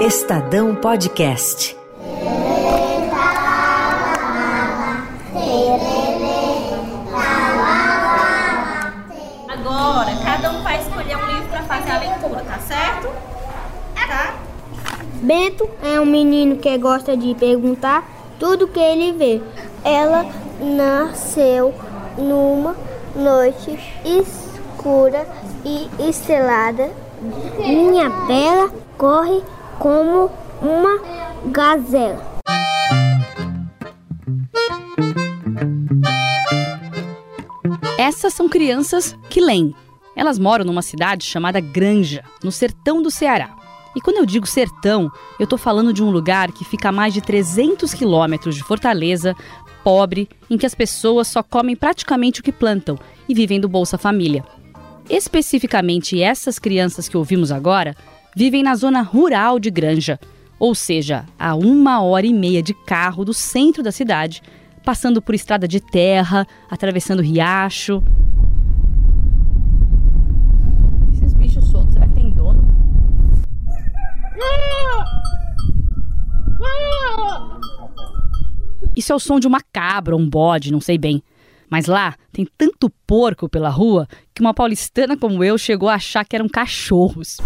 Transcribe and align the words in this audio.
Estadão 0.00 0.74
Podcast. 0.74 1.76
Agora, 9.46 10.10
cada 10.24 10.52
um 10.52 10.62
vai 10.62 10.80
escolher 10.80 11.16
um 11.18 11.26
livro 11.26 11.48
para 11.50 11.62
fazer 11.64 11.90
a 11.90 11.98
leitura, 11.98 12.42
tá 12.44 12.58
certo? 12.60 13.08
Tá? 13.94 14.36
Bento 15.16 15.68
é 15.82 16.00
um 16.00 16.06
menino 16.06 16.56
que 16.56 16.78
gosta 16.78 17.14
de 17.14 17.34
perguntar 17.34 18.08
tudo 18.38 18.68
que 18.68 18.80
ele 18.80 19.12
vê. 19.12 19.42
Ela 19.84 20.24
nasceu 20.58 21.74
numa 22.16 22.74
noite 23.14 23.78
escura 24.02 25.28
e 25.62 25.90
estrelada. 26.08 26.90
Minha 27.58 28.08
bela 28.08 28.70
corre 28.96 29.42
como 29.80 30.30
uma 30.60 31.00
gazela. 31.46 32.22
Essas 37.98 38.34
são 38.34 38.46
crianças 38.46 39.16
que 39.30 39.40
leem. 39.40 39.74
Elas 40.14 40.38
moram 40.38 40.66
numa 40.66 40.82
cidade 40.82 41.24
chamada 41.24 41.60
Granja, 41.60 42.22
no 42.44 42.52
sertão 42.52 43.02
do 43.02 43.10
Ceará. 43.10 43.56
E 43.96 44.00
quando 44.02 44.18
eu 44.18 44.26
digo 44.26 44.46
sertão, 44.46 45.10
eu 45.38 45.44
estou 45.44 45.58
falando 45.58 45.94
de 45.94 46.02
um 46.02 46.10
lugar 46.10 46.52
que 46.52 46.64
fica 46.64 46.90
a 46.90 46.92
mais 46.92 47.14
de 47.14 47.22
300 47.22 47.94
quilômetros 47.94 48.54
de 48.54 48.62
Fortaleza, 48.62 49.34
pobre, 49.82 50.28
em 50.50 50.58
que 50.58 50.66
as 50.66 50.74
pessoas 50.74 51.26
só 51.26 51.42
comem 51.42 51.74
praticamente 51.74 52.40
o 52.40 52.42
que 52.44 52.52
plantam 52.52 52.98
e 53.26 53.34
vivem 53.34 53.58
do 53.58 53.68
Bolsa 53.68 53.96
Família. 53.96 54.44
Especificamente 55.08 56.22
essas 56.22 56.58
crianças 56.58 57.08
que 57.08 57.16
ouvimos 57.16 57.50
agora 57.50 57.96
vivem 58.34 58.62
na 58.62 58.74
zona 58.74 59.02
rural 59.02 59.58
de 59.58 59.70
Granja, 59.70 60.18
ou 60.58 60.74
seja, 60.74 61.24
a 61.38 61.54
uma 61.54 62.02
hora 62.02 62.26
e 62.26 62.32
meia 62.32 62.62
de 62.62 62.74
carro 62.74 63.24
do 63.24 63.32
centro 63.32 63.82
da 63.82 63.90
cidade, 63.90 64.42
passando 64.84 65.20
por 65.20 65.34
estrada 65.34 65.66
de 65.66 65.80
terra, 65.80 66.46
atravessando 66.70 67.22
riacho. 67.22 68.02
Esses 71.12 71.32
bichos 71.34 71.64
soltos, 71.66 71.94
será 71.94 72.06
que 72.06 72.14
tem 72.14 72.30
dono? 72.30 72.66
Isso 78.96 79.12
é 79.12 79.14
o 79.14 79.20
som 79.20 79.40
de 79.40 79.46
uma 79.46 79.60
cabra 79.72 80.14
ou 80.14 80.20
um 80.20 80.28
bode, 80.28 80.72
não 80.72 80.80
sei 80.80 80.98
bem. 80.98 81.22
Mas 81.70 81.86
lá 81.86 82.16
tem 82.32 82.46
tanto 82.58 82.90
porco 83.06 83.48
pela 83.48 83.68
rua 83.68 84.08
que 84.34 84.40
uma 84.40 84.52
paulistana 84.52 85.16
como 85.16 85.44
eu 85.44 85.56
chegou 85.56 85.88
a 85.88 85.94
achar 85.94 86.24
que 86.24 86.34
eram 86.34 86.48
cachorros. 86.48 87.38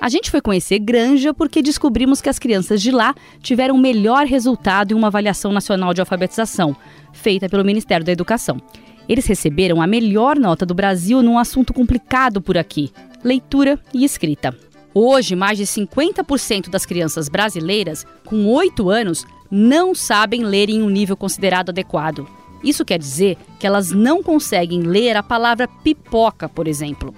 A 0.00 0.08
gente 0.08 0.30
foi 0.30 0.40
conhecer 0.40 0.78
Granja 0.78 1.34
porque 1.34 1.60
descobrimos 1.60 2.22
que 2.22 2.30
as 2.30 2.38
crianças 2.38 2.80
de 2.80 2.90
lá 2.90 3.14
tiveram 3.42 3.74
o 3.74 3.78
melhor 3.78 4.24
resultado 4.24 4.92
em 4.92 4.94
uma 4.94 5.08
avaliação 5.08 5.52
nacional 5.52 5.92
de 5.92 6.00
alfabetização, 6.00 6.74
feita 7.12 7.50
pelo 7.50 7.64
Ministério 7.64 8.06
da 8.06 8.10
Educação. 8.12 8.58
Eles 9.06 9.26
receberam 9.26 9.82
a 9.82 9.86
melhor 9.86 10.38
nota 10.38 10.64
do 10.64 10.72
Brasil 10.72 11.22
num 11.22 11.38
assunto 11.38 11.74
complicado 11.74 12.40
por 12.40 12.56
aqui: 12.56 12.90
leitura 13.22 13.78
e 13.92 14.02
escrita. 14.02 14.56
Hoje, 14.94 15.36
mais 15.36 15.58
de 15.58 15.64
50% 15.64 16.70
das 16.70 16.86
crianças 16.86 17.28
brasileiras 17.28 18.06
com 18.24 18.46
8 18.46 18.88
anos 18.88 19.26
não 19.50 19.94
sabem 19.94 20.44
ler 20.44 20.70
em 20.70 20.82
um 20.82 20.88
nível 20.88 21.16
considerado 21.16 21.68
adequado. 21.68 22.26
Isso 22.64 22.86
quer 22.86 22.98
dizer 22.98 23.36
que 23.58 23.66
elas 23.66 23.90
não 23.90 24.22
conseguem 24.22 24.80
ler 24.80 25.14
a 25.16 25.22
palavra 25.22 25.68
pipoca, 25.68 26.48
por 26.48 26.66
exemplo. 26.66 27.14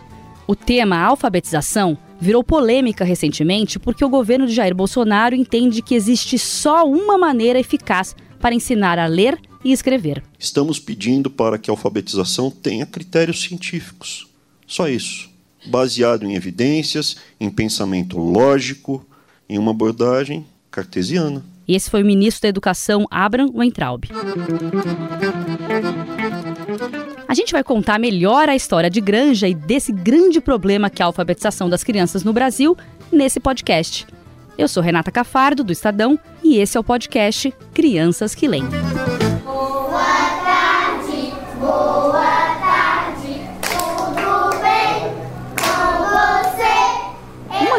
O 0.48 0.56
tema 0.56 0.98
alfabetização 0.98 1.96
virou 2.22 2.44
polêmica 2.44 3.04
recentemente 3.04 3.80
porque 3.80 4.04
o 4.04 4.08
governo 4.08 4.46
de 4.46 4.54
Jair 4.54 4.72
Bolsonaro 4.72 5.34
entende 5.34 5.82
que 5.82 5.92
existe 5.92 6.38
só 6.38 6.88
uma 6.88 7.18
maneira 7.18 7.58
eficaz 7.58 8.14
para 8.40 8.54
ensinar 8.54 8.96
a 8.96 9.06
ler 9.06 9.36
e 9.64 9.72
escrever. 9.72 10.22
Estamos 10.38 10.78
pedindo 10.78 11.28
para 11.28 11.58
que 11.58 11.68
a 11.68 11.72
alfabetização 11.72 12.48
tenha 12.48 12.86
critérios 12.86 13.42
científicos. 13.42 14.28
Só 14.68 14.88
isso. 14.88 15.28
Baseado 15.66 16.24
em 16.24 16.36
evidências, 16.36 17.16
em 17.40 17.50
pensamento 17.50 18.16
lógico, 18.18 19.04
em 19.48 19.58
uma 19.58 19.72
abordagem 19.72 20.46
cartesiana. 20.70 21.44
Esse 21.66 21.90
foi 21.90 22.04
o 22.04 22.06
ministro 22.06 22.42
da 22.42 22.48
Educação, 22.48 23.04
Abraham 23.10 23.50
Weintraub. 23.52 24.04
A 27.32 27.34
gente 27.34 27.50
vai 27.50 27.64
contar 27.64 27.98
melhor 27.98 28.46
a 28.50 28.54
história 28.54 28.90
de 28.90 29.00
Granja 29.00 29.48
e 29.48 29.54
desse 29.54 29.90
grande 29.90 30.38
problema 30.38 30.90
que 30.90 31.00
é 31.00 31.02
a 31.02 31.06
alfabetização 31.06 31.66
das 31.66 31.82
crianças 31.82 32.22
no 32.22 32.30
Brasil 32.30 32.76
nesse 33.10 33.40
podcast. 33.40 34.06
Eu 34.58 34.68
sou 34.68 34.82
Renata 34.82 35.10
Cafardo, 35.10 35.64
do 35.64 35.72
Estadão, 35.72 36.18
e 36.44 36.58
esse 36.58 36.76
é 36.76 36.80
o 36.80 36.84
podcast 36.84 37.50
Crianças 37.72 38.34
que 38.34 38.46
Leem. 38.46 38.64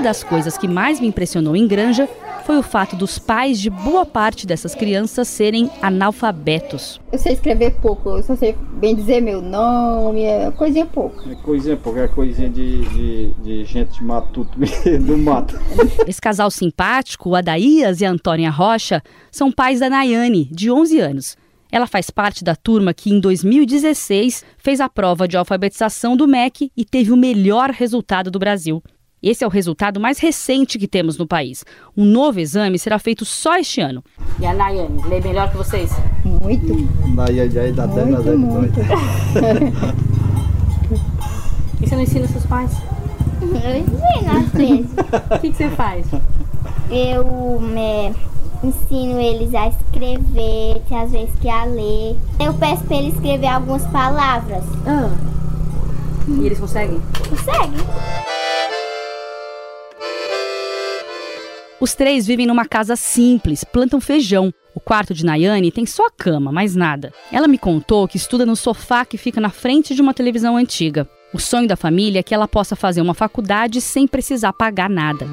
Das 0.03 0.24
coisas 0.24 0.58
que 0.58 0.68
mais 0.68 1.00
me 1.00 1.08
impressionou 1.08 1.56
em 1.56 1.66
Granja 1.66 2.08
foi 2.46 2.58
o 2.58 2.62
fato 2.62 2.96
dos 2.97 3.18
pais 3.18 3.58
de 3.58 3.69
boa 3.69 4.06
parte 4.06 4.46
dessas 4.46 4.75
crianças 4.75 5.30
serem 5.30 5.72
analfabetos. 5.81 7.00
Eu 7.09 7.18
sei 7.18 7.34
escrever 7.34 7.72
pouco, 7.81 8.09
eu 8.18 8.24
só 8.24 8.36
sei 8.36 8.53
bem 8.74 8.94
dizer 8.94 9.22
meu 9.22 9.41
nome, 9.41 10.24
é 10.24 10.52
coisinha 10.52 10.86
pouco. 10.86 11.30
É 11.30 11.36
coisinha 11.36 11.78
pouco, 11.78 12.00
é 12.00 12.08
coisinha 12.08 12.50
de, 12.50 12.81
de, 12.90 13.34
de 13.41 13.64
gente 13.64 14.03
matuto, 14.03 14.59
do 14.59 15.18
mato. 15.18 15.58
Esse 16.06 16.20
casal 16.20 16.52
simpático, 16.52 17.30
o 17.30 17.35
Adaías 17.35 18.02
e 18.02 18.06
a 18.06 18.12
Antônia 18.12 18.50
Rocha, 18.50 19.02
são 19.31 19.50
pais 19.50 19.80
da 19.80 19.90
Nayane, 19.90 20.50
de 20.52 20.70
11 20.70 21.00
anos. 21.00 21.38
Ela 21.72 21.88
faz 21.88 22.12
parte 22.12 22.44
da 22.44 22.56
turma 22.56 22.94
que, 22.94 23.09
em 23.09 23.20
2016, 23.20 24.44
fez 24.59 24.80
a 24.80 24.88
prova 24.88 25.28
de 25.28 25.38
alfabetização 25.38 26.16
do 26.16 26.28
MEC 26.28 26.72
e 26.78 26.85
teve 26.85 27.12
o 27.12 27.18
melhor 27.18 27.72
resultado 27.72 28.30
do 28.30 28.38
Brasil. 28.38 28.84
Esse 29.23 29.41
é 29.41 29.47
o 29.47 29.50
resultado 29.50 30.01
mais 30.01 30.19
recente 30.19 30.78
que 30.78 30.85
temos 30.85 31.17
no 31.17 31.25
país. 31.25 31.63
Um 31.95 32.03
novo 32.03 32.41
exame 32.41 32.78
será 32.78 33.00
feito 33.00 33.23
só 33.23 33.56
este 33.56 33.79
ano. 33.79 34.03
E 34.38 34.45
a 34.45 34.53
Nayane, 34.53 35.01
lê 35.07 35.22
melhor 35.22 35.50
que 35.50 35.56
vocês? 35.56 35.91
Muito. 36.25 36.75
Nayane 37.16 37.57
aí 37.57 37.72
dá 37.72 37.85
10 37.85 38.16
a 38.16 38.19
10 38.19 38.38
muito. 38.38 38.79
E 41.81 41.88
você 41.88 41.95
não 41.95 42.03
ensina 42.03 42.28
seus 42.28 42.45
pais? 42.45 42.72
Eu 43.41 43.75
ensino 43.78 44.31
às 44.38 44.51
vezes. 44.51 44.91
O 44.91 45.40
que, 45.40 45.51
que 45.51 45.55
você 45.57 45.69
faz? 45.69 46.05
Eu 46.90 47.61
é, 47.78 48.13
ensino 48.61 49.19
eles 49.19 49.53
a 49.53 49.67
escrever, 49.67 50.81
tem 50.88 50.97
às 50.97 51.11
vezes 51.11 51.34
que 51.41 51.50
a 51.50 51.63
ler. 51.66 52.17
Eu 52.40 52.53
peço 52.55 52.84
para 52.84 52.97
eles 52.97 53.13
escrever 53.13 53.47
algumas 53.47 53.85
palavras. 53.88 54.63
Ah. 54.85 55.09
E 56.28 56.45
eles 56.45 56.59
conseguem? 56.59 57.01
Consegue? 57.29 58.22
Os 61.83 61.94
três 61.94 62.25
vivem 62.25 62.47
numa 62.47 62.63
casa 62.63 62.95
simples, 62.95 63.66
plantam 63.66 63.99
feijão. 63.99 64.53
O 64.73 64.79
quarto 64.79 65.13
de 65.13 65.25
Nayane 65.25 65.69
tem 65.69 65.85
só 65.85 66.05
a 66.05 66.09
cama, 66.09 66.49
mais 66.49 66.77
nada. 66.77 67.11
Ela 67.29 67.45
me 67.45 67.57
contou 67.57 68.07
que 68.07 68.16
estuda 68.16 68.45
no 68.45 68.55
sofá 68.55 69.03
que 69.03 69.17
fica 69.17 69.41
na 69.41 69.49
frente 69.49 69.93
de 69.93 70.01
uma 70.01 70.13
televisão 70.13 70.55
antiga. 70.55 71.05
O 71.33 71.39
sonho 71.39 71.67
da 71.67 71.75
família 71.75 72.22
é 72.22 72.23
que 72.23 72.33
ela 72.33 72.47
possa 72.47 72.73
fazer 72.73 73.01
uma 73.01 73.13
faculdade 73.13 73.81
sem 73.81 74.07
precisar 74.07 74.53
pagar 74.53 74.89
nada. 74.89 75.27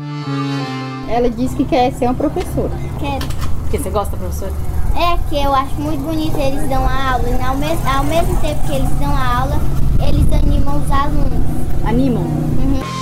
Ela 1.09 1.31
disse 1.31 1.55
que 1.55 1.65
quer 1.65 1.93
ser 1.93 2.07
uma 2.07 2.15
professora. 2.15 2.73
Quero. 2.99 3.29
Porque 3.61 3.79
você 3.79 3.91
gosta, 3.91 4.17
professor? 4.17 4.53
É 4.97 5.17
que 5.29 5.37
eu 5.41 5.55
acho 5.55 5.77
muito 5.77 6.03
bonito 6.03 6.37
eles 6.37 6.69
dão 6.69 6.85
a 6.85 7.13
aula 7.13 7.29
e 7.29 7.41
ao 7.41 7.57
mesmo, 7.57 7.89
ao 7.89 8.03
mesmo 8.03 8.41
tempo 8.41 8.67
que 8.67 8.73
eles 8.73 8.91
dão 8.99 9.17
a 9.17 9.39
aula, 9.43 9.57
eles 10.05 10.27
animam 10.33 10.83
os 10.83 10.91
alunos. 10.91 11.87
Animam? 11.87 12.25
Que 12.25 13.00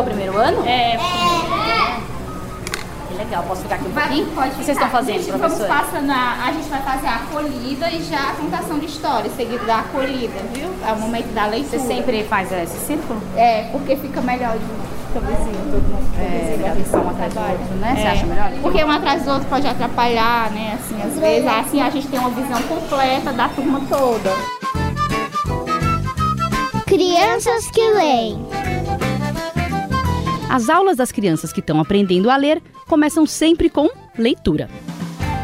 é 0.00 0.02
o 0.02 0.04
primeiro 0.06 0.36
ano? 0.36 0.66
É, 0.66 0.96
Que 3.08 3.14
legal, 3.14 3.42
posso 3.46 3.62
ficar 3.62 3.74
aqui 3.76 3.84
um 3.86 3.90
vai, 3.92 4.04
pouquinho? 4.06 4.26
pode 4.34 4.48
O 4.48 4.50
que 4.52 4.64
vocês 4.64 4.76
estão 4.76 4.90
fazendo, 4.90 5.18
gente, 5.18 5.28
professor? 5.38 5.66
Vamos 5.68 5.76
passando 5.90 6.10
a, 6.10 6.44
a 6.46 6.52
gente 6.52 6.68
vai 6.68 6.82
fazer 6.82 7.06
a 7.06 7.14
acolhida 7.16 7.90
e 7.90 8.02
já 8.02 8.30
a 8.30 8.32
contação 8.34 8.78
de 8.78 8.86
história, 8.86 9.30
seguido 9.36 9.64
da 9.66 9.80
acolhida, 9.80 10.40
viu? 10.54 10.68
É 10.86 10.92
o 10.92 10.98
momento 11.00 11.32
da 11.34 11.46
leitura. 11.46 11.78
Você 11.78 11.86
sempre 11.86 12.24
faz 12.24 12.50
esse 12.52 12.78
círculo? 12.86 13.20
É, 13.36 13.64
porque 13.72 13.96
fica 13.96 14.20
melhor 14.22 14.52
de 14.52 14.64
vizinho, 14.64 15.72
todo 15.72 15.82
mundo 15.82 16.08
É, 16.18 16.50
vizinho, 16.52 16.72
atenção 16.72 17.00
assim, 17.00 17.08
um 17.08 17.10
atrás 17.10 17.34
do 17.34 17.40
outro, 17.40 17.74
né? 17.76 17.94
Você 17.96 18.00
É, 18.02 18.10
acha 18.10 18.26
melhor? 18.26 18.50
Porque 18.62 18.84
um 18.84 18.90
atrás 18.90 19.22
do 19.24 19.30
outro 19.32 19.48
pode 19.48 19.66
atrapalhar, 19.66 20.50
né? 20.52 20.78
Assim, 20.80 21.02
às 21.02 21.18
vezes, 21.18 21.46
assim 21.48 21.82
a 21.82 21.90
gente 21.90 22.06
tem 22.08 22.18
uma 22.18 22.30
visão 22.30 22.62
completa 22.62 23.32
da 23.32 23.48
turma 23.48 23.80
toda. 23.88 24.30
Crianças 26.86 27.70
que 27.70 27.80
leem. 27.90 28.49
As 30.50 30.68
aulas 30.68 30.96
das 30.96 31.12
crianças 31.12 31.52
que 31.52 31.60
estão 31.60 31.80
aprendendo 31.80 32.28
a 32.28 32.36
ler 32.36 32.60
começam 32.88 33.24
sempre 33.24 33.70
com 33.70 33.88
leitura. 34.18 34.68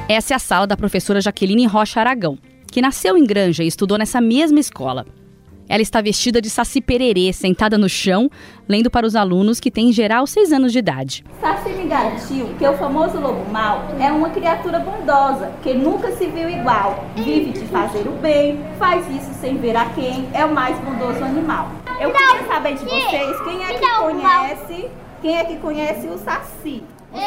Essa 0.09 0.35
é 0.35 0.37
a 0.37 0.41
sala 0.41 0.67
da 0.67 0.77
professora 0.77 1.21
Jaqueline 1.21 1.65
Rocha 1.65 2.01
Aragão, 2.01 2.37
que 2.73 2.83
nasceu 2.83 3.17
em 3.17 3.25
Granja 3.25 3.63
e 3.63 3.69
estudou 3.69 3.97
nessa 3.97 4.21
mesma 4.21 4.59
escola. 4.59 5.07
Ela 5.69 5.81
está 5.81 6.01
vestida 6.01 6.41
de 6.41 6.51
saci 6.51 6.81
pererê, 6.81 7.33
sentada 7.33 7.79
no 7.79 7.89
chão, 7.89 8.29
lendo 8.69 8.91
para 8.91 9.07
os 9.07 9.15
alunos 9.15 9.61
que 9.61 9.71
têm 9.71 9.91
em 9.91 9.93
geral 9.93 10.27
seis 10.27 10.53
anos 10.53 10.73
de 10.73 10.81
idade. 10.81 11.25
Saci 11.41 11.69
me 11.69 11.87
garantiu 11.87 12.49
que 12.59 12.67
o 12.67 12.77
famoso 12.77 13.21
lobo 13.21 13.49
mau 13.53 13.87
é 14.01 14.11
uma 14.11 14.31
criatura 14.31 14.81
bondosa, 14.81 15.53
que 15.63 15.73
nunca 15.73 16.11
se 16.17 16.27
viu 16.27 16.51
igual. 16.51 17.05
Vive 17.15 17.53
de 17.53 17.65
fazer 17.67 18.09
o 18.09 18.19
bem, 18.21 18.59
faz 18.77 19.07
isso 19.09 19.33
sem 19.41 19.57
ver 19.57 19.77
a 19.77 19.85
quem, 19.91 20.29
é 20.35 20.45
o 20.45 20.53
mais 20.53 20.77
bondoso 20.81 21.23
animal. 21.23 21.71
Eu 21.99 22.13
queria 22.13 22.47
saber 22.47 22.75
de 22.75 22.85
vocês 22.85 23.41
quem 23.43 23.65
é 23.65 23.75
que 23.75 23.89
conhece, 23.99 24.91
quem 25.23 25.39
é 25.39 25.45
que 25.45 25.57
conhece 25.59 26.07
o 26.09 26.19
Saci. 26.19 26.85
E 27.15 27.19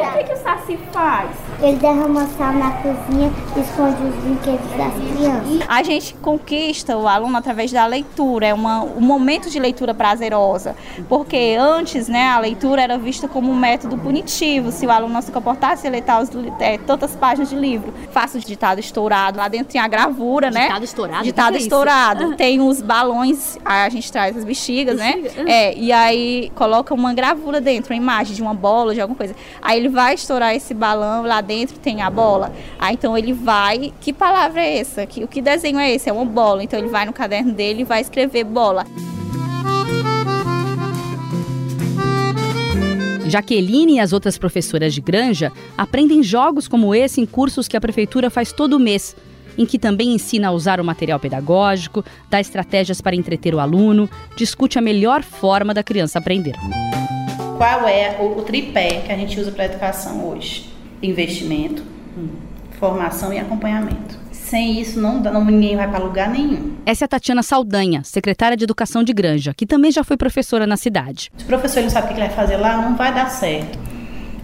o 0.00 0.12
que, 0.12 0.24
que 0.24 0.32
o 0.32 0.36
Saci 0.36 0.76
faz? 0.92 1.30
Ele 1.60 1.76
derrama 1.76 2.26
sal 2.36 2.52
na 2.52 2.72
cozinha 2.72 3.32
e 3.56 3.60
esconde 3.60 4.02
os 4.02 4.14
brinquedos 4.16 4.70
das 4.76 4.92
crianças. 4.92 5.60
A 5.66 5.82
gente 5.82 6.12
conquista 6.14 6.94
o 6.96 7.08
aluno 7.08 7.38
através 7.38 7.72
da 7.72 7.86
leitura, 7.86 8.48
é 8.48 8.54
uma, 8.54 8.82
um 8.82 9.00
momento 9.00 9.48
de 9.48 9.58
leitura 9.58 9.94
prazerosa, 9.94 10.76
porque 11.08 11.56
antes 11.58 12.06
né, 12.08 12.28
a 12.28 12.38
leitura 12.38 12.82
era 12.82 12.98
vista 12.98 13.26
como 13.28 13.50
um 13.50 13.56
método 13.56 13.96
punitivo, 13.96 14.70
se 14.70 14.86
o 14.86 14.90
aluno 14.90 15.14
não 15.14 15.22
se 15.22 15.32
comportasse, 15.32 15.86
ele 15.86 16.00
ler 16.00 16.04
os, 16.22 16.28
é, 16.60 16.76
tantas 16.78 17.16
páginas 17.16 17.48
de 17.48 17.56
livro. 17.56 17.94
Faço 18.10 18.36
o 18.36 18.40
ditado 18.40 18.78
estourado, 18.78 19.38
lá 19.38 19.48
dentro 19.48 19.72
tem 19.72 19.80
a 19.80 19.88
gravura, 19.88 20.50
né? 20.50 20.64
Ditado 20.64 20.84
estourado? 20.84 21.24
Ditado 21.24 21.54
é 21.54 21.58
estourado. 21.58 22.24
isso? 22.24 22.36
Tem 22.36 22.60
os 22.60 22.82
balões, 22.82 23.58
a 23.64 23.88
gente 23.88 24.12
traz 24.12 24.36
as 24.36 24.44
bexigas, 24.44 24.98
né? 24.98 25.14
É, 25.46 25.74
e 25.76 25.90
aí 25.92 26.52
coloca 26.54 26.92
uma 26.92 27.14
gravura 27.14 27.53
dentro, 27.60 27.92
uma 27.92 27.96
imagem 27.96 28.34
de 28.34 28.42
uma 28.42 28.54
bola, 28.54 28.94
de 28.94 29.00
alguma 29.00 29.16
coisa. 29.16 29.34
Aí 29.60 29.78
ele 29.78 29.88
vai 29.88 30.14
estourar 30.14 30.54
esse 30.54 30.74
balão, 30.74 31.22
lá 31.24 31.40
dentro 31.40 31.78
tem 31.78 32.02
a 32.02 32.10
bola. 32.10 32.52
Aí 32.78 32.94
então 32.94 33.16
ele 33.16 33.32
vai. 33.32 33.92
Que 34.00 34.12
palavra 34.12 34.60
é 34.60 34.78
essa? 34.78 35.06
Que, 35.06 35.24
o 35.24 35.28
que 35.28 35.40
desenho 35.40 35.78
é 35.78 35.92
esse? 35.92 36.08
É 36.08 36.12
uma 36.12 36.24
bola. 36.24 36.62
Então 36.62 36.78
ele 36.78 36.88
vai 36.88 37.06
no 37.06 37.12
caderno 37.12 37.52
dele 37.52 37.82
e 37.82 37.84
vai 37.84 38.00
escrever 38.00 38.44
bola. 38.44 38.84
Jaqueline 43.34 43.94
e 43.94 44.00
as 44.00 44.12
outras 44.12 44.38
professoras 44.38 44.94
de 44.94 45.00
Granja 45.00 45.50
aprendem 45.76 46.22
jogos 46.22 46.68
como 46.68 46.94
esse 46.94 47.20
em 47.20 47.26
cursos 47.26 47.66
que 47.66 47.76
a 47.76 47.80
prefeitura 47.80 48.30
faz 48.30 48.52
todo 48.52 48.78
mês, 48.78 49.16
em 49.58 49.66
que 49.66 49.78
também 49.78 50.14
ensina 50.14 50.48
a 50.48 50.52
usar 50.52 50.80
o 50.80 50.84
material 50.84 51.18
pedagógico, 51.18 52.04
dá 52.30 52.40
estratégias 52.40 53.00
para 53.00 53.16
entreter 53.16 53.52
o 53.52 53.58
aluno, 53.58 54.08
discute 54.36 54.78
a 54.78 54.82
melhor 54.82 55.22
forma 55.22 55.74
da 55.74 55.82
criança 55.82 56.20
aprender. 56.20 56.54
Qual 57.56 57.88
é 57.88 58.16
o, 58.20 58.38
o 58.38 58.42
tripé 58.42 59.02
que 59.06 59.12
a 59.12 59.16
gente 59.16 59.38
usa 59.38 59.52
para 59.52 59.62
a 59.62 59.66
educação 59.66 60.28
hoje? 60.28 60.72
Investimento, 61.02 61.82
formação 62.78 63.32
e 63.32 63.38
acompanhamento. 63.38 64.18
Sem 64.32 64.80
isso, 64.80 65.00
não, 65.00 65.20
não 65.20 65.44
ninguém 65.44 65.76
vai 65.76 65.88
para 65.88 65.98
lugar 65.98 66.28
nenhum. 66.28 66.74
Essa 66.84 67.04
é 67.04 67.06
a 67.06 67.08
Tatiana 67.08 67.42
Saldanha, 67.42 68.02
secretária 68.04 68.56
de 68.56 68.64
Educação 68.64 69.02
de 69.02 69.12
Granja, 69.12 69.54
que 69.54 69.66
também 69.66 69.90
já 69.90 70.04
foi 70.04 70.16
professora 70.16 70.66
na 70.66 70.76
cidade. 70.76 71.30
Se 71.36 71.44
o 71.44 71.46
professor 71.46 71.82
não 71.82 71.90
sabe 71.90 72.06
o 72.06 72.08
que 72.08 72.14
ele 72.14 72.26
vai 72.26 72.36
fazer 72.36 72.56
lá, 72.56 72.76
não 72.76 72.96
vai 72.96 73.14
dar 73.14 73.30
certo. 73.30 73.78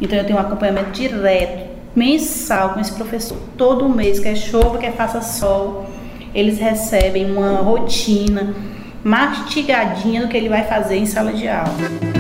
Então 0.01 0.19
eu 0.19 0.25
tenho 0.25 0.39
um 0.39 0.41
acompanhamento 0.41 0.93
direto, 0.93 1.69
mensal 1.95 2.71
com 2.71 2.81
esse 2.81 2.93
professor. 2.93 3.37
Todo 3.57 3.89
mês, 3.89 4.19
quer 4.19 4.37
chova, 4.37 4.79
quer 4.79 4.93
faça 4.93 5.21
sol, 5.21 5.87
eles 6.35 6.59
recebem 6.59 7.31
uma 7.31 7.59
rotina 7.59 8.55
mastigadinha 9.03 10.23
do 10.23 10.29
que 10.29 10.37
ele 10.37 10.49
vai 10.49 10.65
fazer 10.65 10.97
em 10.97 11.07
sala 11.07 11.33
de 11.33 11.49
aula. 11.49 12.20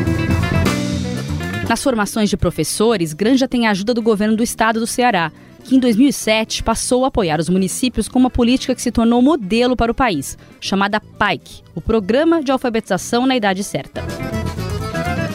Nas 1.71 1.85
formações 1.85 2.29
de 2.29 2.37
professores, 2.37 3.13
Granja 3.13 3.47
tem 3.47 3.69
a 3.69 3.71
ajuda 3.71 3.95
do 3.95 4.03
governo 4.03 4.35
do 4.35 4.43
estado 4.43 4.81
do 4.81 4.89
Ceará, 4.89 5.31
que 5.63 5.77
em 5.77 5.79
2007 5.79 6.65
passou 6.65 7.05
a 7.05 7.07
apoiar 7.07 7.39
os 7.39 7.49
municípios 7.49 8.09
com 8.09 8.19
uma 8.19 8.29
política 8.29 8.75
que 8.75 8.83
se 8.83 8.91
tornou 8.91 9.23
modelo 9.23 9.77
para 9.77 9.93
o 9.93 9.95
país, 9.95 10.37
chamada 10.61 10.99
PAIC, 10.99 11.63
o 11.73 11.81
Programa 11.81 12.43
de 12.43 12.51
Alfabetização 12.51 13.25
na 13.25 13.37
Idade 13.37 13.63
Certa. 13.63 14.03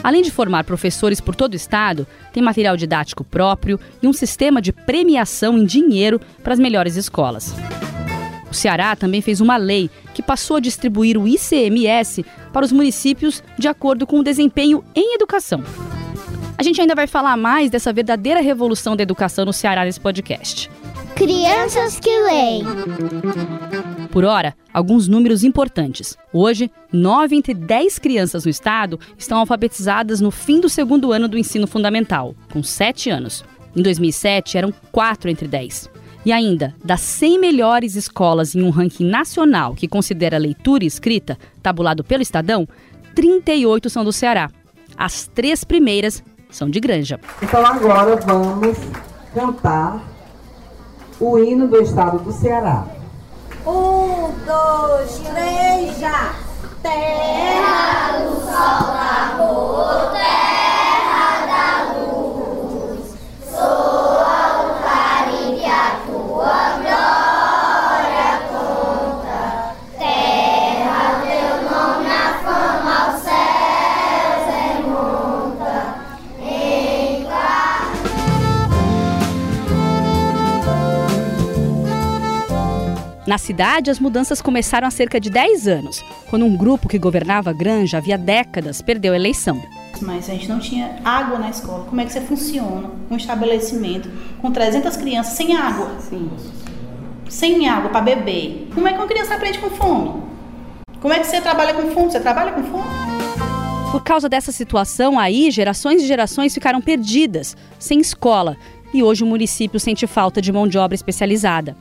Além 0.04 0.22
de 0.22 0.30
formar 0.30 0.66
professores 0.66 1.22
por 1.22 1.38
todo 1.38 1.54
o 1.54 1.56
estado, 1.56 2.06
tem 2.34 2.44
material 2.44 2.76
didático 2.76 3.24
próprio 3.24 3.80
e 4.04 4.06
um 4.06 4.12
sistema 4.12 4.62
de 4.62 4.74
premiação 4.74 5.58
em 5.58 5.64
dinheiro 5.64 6.20
para 6.44 6.52
as 6.52 6.60
melhores 6.60 6.98
escolas. 6.98 7.56
O 8.52 8.54
Ceará 8.54 8.94
também 8.98 9.22
fez 9.22 9.40
uma 9.40 9.56
lei 9.56 9.90
que 10.14 10.22
passou 10.22 10.58
a 10.58 10.60
distribuir 10.60 11.18
o 11.18 11.30
ICMS 11.30 12.26
para 12.52 12.66
os 12.66 12.74
municípios 12.74 13.42
de 13.58 13.70
acordo 13.70 14.06
com 14.06 14.20
o 14.20 14.24
desempenho 14.24 14.84
em 14.94 15.16
educação. 15.16 15.64
A 16.58 16.64
gente 16.64 16.80
ainda 16.80 16.96
vai 16.96 17.06
falar 17.06 17.36
mais 17.36 17.70
dessa 17.70 17.92
verdadeira 17.92 18.40
revolução 18.40 18.96
da 18.96 19.04
educação 19.04 19.44
no 19.44 19.52
Ceará 19.52 19.84
nesse 19.84 20.00
podcast. 20.00 20.72
Crianças 21.14 22.00
que 22.00 22.10
leem. 22.10 22.64
Por 24.10 24.24
hora, 24.24 24.56
alguns 24.74 25.08
números 25.08 25.44
importantes. 25.44 26.18
Hoje, 26.32 26.72
9 26.94 27.36
entre 27.36 27.54
10 27.54 28.00
crianças 28.00 28.46
no 28.46 28.52
estado 28.52 28.98
estão 29.18 29.40
alfabetizadas 29.40 30.22
no 30.22 30.32
fim 30.32 30.62
do 30.62 30.70
segundo 30.70 31.12
ano 31.12 31.28
do 31.28 31.38
ensino 31.38 31.68
fundamental, 31.68 32.34
com 32.52 32.64
7 32.64 33.10
anos. 33.10 33.44
Em 33.76 33.82
2007, 33.82 34.58
eram 34.58 34.74
4 34.94 35.30
entre 35.30 35.50
10. 35.50 35.90
E 36.26 36.32
ainda, 36.32 36.74
das 36.84 37.02
100 37.02 37.38
melhores 37.38 37.96
escolas 37.96 38.56
em 38.56 38.64
um 38.64 38.70
ranking 38.70 39.06
nacional 39.06 39.76
que 39.76 39.90
considera 39.90 40.38
leitura 40.38 40.86
e 40.86 40.88
escrita, 40.88 41.38
tabulado 41.62 42.04
pelo 42.04 42.24
Estadão, 42.24 42.66
38 43.14 43.90
são 43.90 44.06
do 44.06 44.14
Ceará. 44.14 44.50
As 44.98 45.28
três 45.28 45.66
primeiras 45.66 46.24
são 46.56 46.70
de 46.70 46.80
Granja. 46.80 47.20
Então 47.42 47.66
agora 47.66 48.16
vamos 48.16 48.78
cantar 49.34 50.02
o 51.20 51.38
hino 51.38 51.68
do 51.68 51.82
estado 51.82 52.20
do 52.20 52.32
Ceará. 52.32 52.86
Um, 53.68 54.32
dois, 54.46 55.20
três, 55.20 56.00
já! 56.00 56.34
Terra 56.82 58.20
do 58.20 58.36
sol, 58.40 58.94
amor, 58.96 60.12
terra 60.14 60.45
Na 83.36 83.40
cidade, 83.40 83.92
as 83.92 84.00
mudanças 84.00 84.42
começaram 84.42 84.88
há 84.88 84.90
cerca 84.90 85.20
de 85.20 85.30
10 85.30 85.68
anos, 85.68 86.02
quando 86.30 86.46
um 86.46 86.56
grupo 86.56 86.88
que 86.88 86.98
governava 86.98 87.50
a 87.50 87.54
Granja 87.54 87.98
havia 87.98 88.18
décadas 88.18 88.82
perdeu 88.82 89.12
a 89.12 89.18
eleição. 89.18 89.62
Mas 90.02 90.30
a 90.30 90.34
gente 90.34 90.48
não 90.48 90.58
tinha 90.58 91.02
água 91.04 91.38
na 91.38 91.50
escola. 91.50 91.84
Como 91.84 92.00
é 92.00 92.06
que 92.06 92.14
você 92.14 92.22
funciona? 92.22 92.92
Um 93.12 93.18
estabelecimento 93.18 94.10
com 94.42 94.50
300 94.54 94.96
crianças 94.96 95.34
sem 95.34 95.54
água. 95.54 96.00
Sim. 96.00 96.30
Sem 97.28 97.68
água 97.68 97.90
para 97.90 98.00
beber. 98.00 98.70
Como 98.74 98.88
é 98.88 98.94
que 98.94 99.00
uma 99.00 99.08
criança 99.08 99.36
aprende 99.36 99.60
com 99.60 99.70
fome? 99.70 100.24
Como 101.02 101.14
é 101.14 101.20
que 101.20 101.28
você 101.28 101.42
trabalha 101.42 101.74
com 101.74 101.92
fome? 101.92 102.12
Você 102.14 102.22
trabalha 102.22 102.54
com 102.54 102.64
fome? 102.64 102.88
Por 103.92 104.02
causa 104.02 104.30
dessa 104.30 104.54
situação 104.54 105.20
aí, 105.20 105.52
gerações 105.52 106.02
e 106.02 106.08
gerações 106.08 106.54
ficaram 106.54 106.80
perdidas, 106.80 107.58
sem 107.78 108.00
escola, 108.00 108.56
e 108.94 109.04
hoje 109.04 109.26
o 109.26 109.28
município 109.28 109.78
sente 109.78 110.08
falta 110.08 110.42
de 110.42 110.54
mão 110.54 110.66
de 110.66 110.78
obra 110.78 110.96
especializada. 110.96 111.76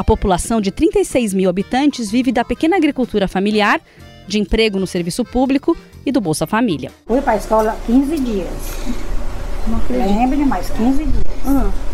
A 0.00 0.02
população 0.02 0.62
de 0.62 0.70
36 0.70 1.34
mil 1.34 1.50
habitantes 1.50 2.10
vive 2.10 2.32
da 2.32 2.42
pequena 2.42 2.74
agricultura 2.74 3.28
familiar, 3.28 3.82
de 4.26 4.38
emprego 4.38 4.78
no 4.78 4.86
serviço 4.86 5.26
público 5.26 5.76
e 6.06 6.10
do 6.10 6.22
Bolsa 6.22 6.46
Família. 6.46 6.90
Fui 7.06 7.20
para 7.20 7.34
a 7.34 7.36
escola 7.36 7.76
15 7.86 8.18
dias. 8.18 8.48
Não 9.66 9.78
lembro 9.90 10.38
demais, 10.38 10.70
15 10.70 11.04
dias. 11.04 11.24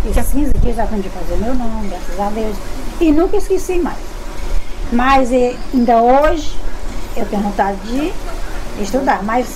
Esses 0.09 0.33
15 0.33 0.53
dias 0.53 0.79
eu 0.79 0.85
aprendi 0.85 1.09
a 1.09 1.11
fazer 1.11 1.37
meu 1.37 1.53
nome, 1.57 1.89
graças 1.89 2.21
a 2.21 2.31
Deus. 2.31 2.57
E 3.01 3.11
nunca 3.11 3.39
esqueci 3.39 3.81
mais. 3.81 3.99
Mas 4.93 5.33
eh, 5.33 5.57
ainda 5.75 6.01
hoje 6.01 6.55
eu 7.17 7.27
tenho 7.27 7.43
vontade 7.43 7.77
de 7.89 8.13
estudar, 8.85 9.25
mas 9.25 9.49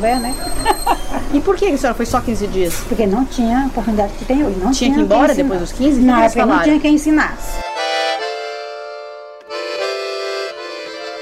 velha, 0.00 0.18
né? 0.20 0.34
E 1.34 1.40
por 1.40 1.56
que 1.56 1.66
a 1.66 1.76
senhora 1.76 1.94
foi 1.94 2.06
só 2.06 2.22
15 2.22 2.46
dias? 2.46 2.74
Porque 2.88 3.06
não 3.06 3.22
tinha 3.22 3.64
a 3.64 3.66
oportunidade 3.66 4.14
que 4.14 4.24
tem 4.24 4.42
hoje. 4.42 4.56
Não 4.58 4.70
Tinha 4.70 4.72
tinha, 4.72 4.94
que 4.94 5.00
ir 5.00 5.02
embora 5.04 5.34
depois 5.34 5.60
dos 5.60 5.72
15? 5.72 5.96
O 5.96 6.00
que 6.00 6.06
Não, 6.06 6.18
é 6.22 6.24
porque 6.26 6.38
não 6.40 6.48
falaram? 6.48 6.64
tinha 6.64 6.80
quem 6.80 6.94
ensinasse. 6.94 7.60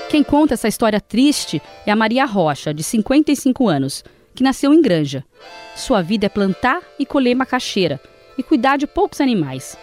Quem 0.09 0.23
conta 0.23 0.55
essa 0.55 0.69
história 0.69 1.01
triste 1.01 1.61
é 1.85 1.91
a 1.91 1.97
Maria 1.97 2.25
Rocha, 2.25 2.73
de 2.73 2.85
55 2.85 3.69
anos, 3.69 4.05
que 4.35 4.45
nasceu 4.45 4.73
em 4.73 4.81
Granja. 4.81 5.25
Sua 5.75 6.01
vida 6.03 6.27
é 6.27 6.29
plantar 6.29 6.81
e 6.99 7.05
colher 7.05 7.35
macaxeira 7.35 8.01
e 8.39 8.43
cuidar 8.45 8.77
de 8.77 8.87
poucos 8.87 9.21
animais. 9.21 9.77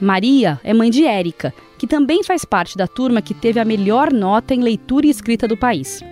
Maria 0.00 0.60
é 0.64 0.74
mãe 0.74 0.90
de 0.90 1.04
Érica, 1.06 1.54
que 1.78 1.86
também 1.86 2.24
faz 2.24 2.44
parte 2.44 2.76
da 2.76 2.88
turma 2.88 3.22
que 3.22 3.32
teve 3.32 3.60
a 3.60 3.64
melhor 3.64 4.12
nota 4.12 4.52
em 4.54 4.60
leitura 4.60 5.06
e 5.06 5.10
escrita 5.10 5.46
do 5.46 5.56
país. 5.56 6.02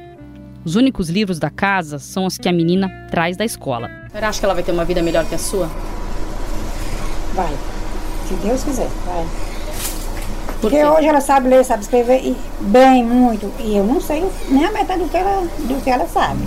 Os 0.62 0.76
únicos 0.76 1.08
livros 1.08 1.38
da 1.38 1.48
casa 1.48 1.98
são 1.98 2.26
os 2.26 2.36
que 2.36 2.46
a 2.48 2.52
menina 2.52 3.06
traz 3.10 3.34
da 3.34 3.46
escola. 3.46 3.90
Você 4.10 4.18
acha 4.18 4.38
que 4.38 4.44
ela 4.44 4.54
vai 4.54 4.62
ter 4.62 4.72
uma 4.72 4.84
vida 4.84 5.02
melhor 5.02 5.24
que 5.24 5.34
a 5.34 5.38
sua? 5.38 5.66
Vai. 7.34 7.52
Se 8.28 8.34
Deus 8.34 8.62
quiser, 8.62 8.88
vai. 9.06 9.26
Porque 10.60 10.84
hoje 10.84 11.06
ela 11.06 11.22
sabe 11.22 11.48
ler, 11.48 11.64
sabe 11.64 11.82
escrever 11.82 12.20
e 12.22 12.36
bem, 12.60 13.02
muito. 13.02 13.50
E 13.58 13.74
eu 13.74 13.84
não 13.84 14.02
sei 14.02 14.22
nem 14.50 14.66
a 14.66 14.70
metade 14.70 15.02
do 15.02 15.08
que 15.08 15.16
ela, 15.16 15.40
do 15.40 15.82
que 15.82 15.88
ela 15.88 16.06
sabe. 16.06 16.42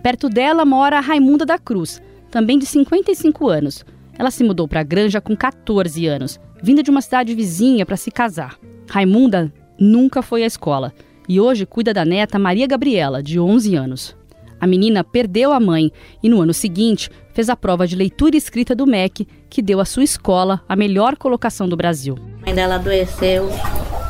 Perto 0.00 0.28
dela 0.28 0.64
mora 0.64 0.98
a 0.98 1.00
Raimunda 1.00 1.44
da 1.44 1.58
Cruz, 1.58 2.00
também 2.30 2.56
de 2.56 2.66
55 2.66 3.48
anos. 3.48 3.84
Ela 4.16 4.30
se 4.30 4.44
mudou 4.44 4.68
para 4.68 4.80
a 4.80 4.84
Granja 4.84 5.20
com 5.20 5.36
14 5.36 6.06
anos, 6.06 6.38
vinda 6.62 6.84
de 6.84 6.90
uma 6.92 7.02
cidade 7.02 7.34
vizinha 7.34 7.84
para 7.84 7.96
se 7.96 8.12
casar. 8.12 8.56
Raimunda 8.88 9.52
nunca 9.76 10.22
foi 10.22 10.44
à 10.44 10.46
escola 10.46 10.92
e 11.28 11.40
hoje 11.40 11.66
cuida 11.66 11.92
da 11.92 12.04
neta 12.04 12.38
Maria 12.38 12.66
Gabriela, 12.66 13.22
de 13.22 13.38
11 13.38 13.74
anos. 13.74 14.16
A 14.60 14.66
menina 14.66 15.04
perdeu 15.04 15.52
a 15.52 15.60
mãe 15.60 15.92
e 16.22 16.28
no 16.28 16.40
ano 16.40 16.54
seguinte 16.54 17.10
fez 17.34 17.48
a 17.48 17.56
prova 17.56 17.86
de 17.86 17.94
leitura 17.94 18.34
e 18.34 18.38
escrita 18.38 18.74
do 18.74 18.86
MEC, 18.86 19.28
que 19.50 19.60
deu 19.60 19.80
à 19.80 19.84
sua 19.84 20.04
escola 20.04 20.62
a 20.68 20.74
melhor 20.74 21.16
colocação 21.16 21.68
do 21.68 21.76
Brasil. 21.76 22.16
A 22.42 22.46
mãe 22.46 22.54
dela 22.54 22.76
adoeceu. 22.76 23.50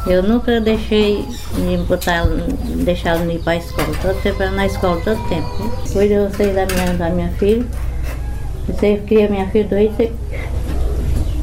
Eu 0.06 0.22
nunca 0.22 0.60
deixei 0.60 1.24
de 1.24 1.76
botar 1.88 2.14
ela, 2.14 2.46
deixar 2.84 3.16
ela 3.16 3.32
ir 3.32 3.40
para 3.40 3.54
a 3.54 3.56
escola. 3.56 3.88
Todo 4.00 4.22
tempo 4.22 4.40
ela 4.40 4.52
na 4.52 4.66
escola, 4.66 5.00
todo 5.00 5.28
tempo. 5.28 5.48
Cuido 5.92 6.14
eu 6.14 6.30
sei 6.30 6.52
da 6.52 6.64
minha, 6.66 6.94
da 6.94 7.10
minha 7.10 7.28
filha. 7.32 7.66
Você 8.68 9.02
cria 9.04 9.28
minha 9.28 9.48
filha 9.50 9.64
doida. 9.64 10.12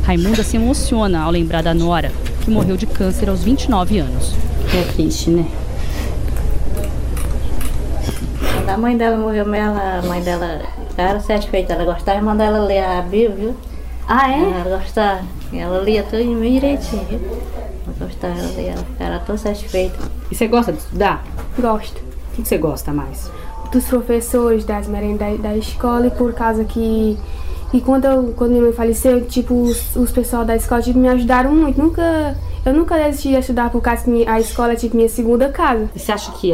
Raimunda 0.06 0.44
se 0.44 0.56
emociona 0.56 1.22
ao 1.22 1.32
lembrar 1.32 1.62
da 1.62 1.74
Nora, 1.74 2.12
que 2.44 2.50
morreu 2.50 2.78
de 2.78 2.86
câncer 2.86 3.30
aos 3.30 3.44
29 3.44 4.00
anos. 4.00 4.34
É 4.74 4.82
triste, 4.94 5.30
né? 5.30 5.46
Quando 8.42 8.53
a 8.68 8.78
mãe 8.78 8.98
dela 8.98 9.18
morreu, 9.18 9.54
ela, 9.54 10.00
a 10.00 10.02
mãe 10.08 10.22
dela 10.22 10.62
era 10.98 11.20
satisfeita. 11.20 11.74
Ela 11.74 11.86
gostava 11.86 12.20
de 12.20 12.26
mandar 12.26 12.46
ela 12.46 12.60
ler 12.60 12.84
a 12.84 13.02
Bíblia, 13.02 13.30
viu? 13.30 13.56
Ah, 14.08 14.32
é? 14.32 14.42
Ela 14.42 14.78
gostava. 14.78 15.22
Ela 15.54 15.80
lia 15.82 16.04
tudo 16.04 16.40
bem 16.40 16.54
direitinho, 16.54 17.06
viu? 17.06 17.20
Ela 17.20 17.96
gostava, 18.00 18.40
ela 18.40 18.52
lia, 18.56 18.72
ela 18.72 18.84
ficava 18.84 19.20
tão 19.20 19.38
satisfeita. 19.38 19.98
E 20.32 20.36
você 20.36 20.48
gosta 20.48 20.72
de 20.72 20.80
estudar? 20.80 21.24
Gosto. 21.60 22.02
O 22.34 22.42
que 22.42 22.48
você 22.48 22.58
gosta 22.58 22.92
mais? 22.92 23.32
Dos 23.72 23.86
professores, 23.86 24.66
das 24.66 24.88
merendas 24.88 25.40
da, 25.40 25.50
da 25.50 25.58
escola 25.58 26.08
e 26.08 26.12
por 26.12 26.34
causa 26.34 26.64
que 26.64 27.18
e 27.74 27.82
quando, 27.82 28.06
eu, 28.06 28.34
quando 28.38 28.52
minha 28.52 28.62
mãe 28.62 28.72
faleceu, 28.72 29.26
tipo, 29.26 29.56
os, 29.56 29.96
os 29.96 30.12
pessoal 30.12 30.46
da 30.46 30.56
escola 30.56 30.80
tipo, 30.80 31.00
me 31.00 31.08
ajudaram 31.10 31.52
muito. 31.52 31.82
Nunca, 31.82 32.38
eu 32.64 32.72
nunca 32.72 32.96
desisti 32.98 33.30
de 33.30 33.38
estudar 33.38 33.72
por 33.72 33.82
causa 33.82 34.04
que 34.04 34.28
a 34.28 34.40
escola 34.40 34.74
é 34.74 34.76
tipo 34.76 34.96
minha 34.96 35.10
segunda 35.10 35.50
casa. 35.50 35.90
E 35.96 36.00
você 36.00 36.12
acha 36.12 36.32
que 36.34 36.54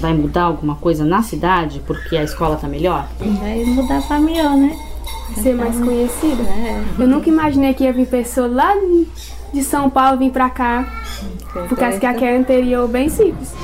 vai 0.00 0.14
mudar 0.14 0.44
alguma 0.44 0.76
coisa 0.76 1.04
na 1.04 1.22
cidade 1.22 1.80
porque 1.86 2.16
a 2.16 2.22
escola 2.22 2.56
tá 2.56 2.68
melhor? 2.68 3.08
Vai 3.18 3.64
mudar 3.64 4.02
pra 4.06 4.18
melhor, 4.18 4.56
né? 4.56 4.76
Ser 5.34 5.54
mais 5.54 5.78
conhecida. 5.78 6.42
É. 6.42 6.82
Eu 6.98 7.06
nunca 7.06 7.28
imaginei 7.28 7.72
que 7.74 7.84
ia 7.84 7.92
vir 7.92 8.06
pessoa 8.06 8.46
lá 8.46 8.74
de 9.52 9.62
São 9.62 9.88
Paulo 9.88 10.18
vir 10.18 10.30
pra 10.30 10.50
cá. 10.50 10.86
Por 11.68 11.76
causa 11.76 11.98
que 11.98 12.06
aqui 12.06 12.24
é 12.24 12.36
interior 12.36 12.88
bem 12.88 13.08
simples. 13.08 13.54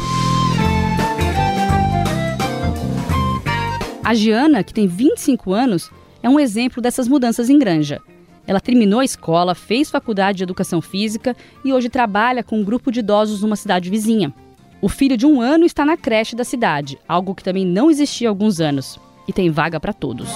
A 4.05 4.15
Giana, 4.15 4.65
que 4.65 4.73
tem 4.73 4.87
25 4.87 5.53
anos, 5.53 5.91
é 6.23 6.29
um 6.29 6.41
exemplo 6.41 6.83
dessas 6.83 7.07
mudanças 7.07 7.51
em 7.51 7.59
Granja. 7.59 8.01
Ela 8.47 8.61
terminou 8.61 9.01
a 9.01 9.05
escola, 9.05 9.55
fez 9.55 9.91
faculdade 9.91 10.39
de 10.39 10.45
educação 10.45 10.81
física 10.81 11.37
e 11.63 11.73
hoje 11.73 11.91
trabalha 11.91 12.43
com 12.43 12.59
um 12.59 12.65
grupo 12.65 12.91
de 12.91 13.01
idosos 13.01 13.43
numa 13.43 13.57
cidade 13.57 13.91
vizinha. 13.91 14.33
O 14.81 14.89
filho 14.89 15.17
de 15.17 15.27
um 15.27 15.41
ano 15.41 15.65
está 15.65 15.85
na 15.85 15.97
creche 15.97 16.37
da 16.37 16.45
cidade, 16.45 16.99
algo 17.09 17.35
que 17.35 17.43
também 17.43 17.67
não 17.67 17.91
existia 17.91 18.29
há 18.29 18.31
alguns 18.31 18.61
anos. 18.61 18.99
E 19.27 19.33
tem 19.33 19.51
vaga 19.51 19.81
para 19.81 19.93
todos. 19.93 20.29